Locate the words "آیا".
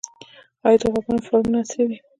0.65-0.77